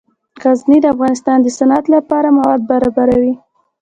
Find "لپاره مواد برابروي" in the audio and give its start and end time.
1.95-3.33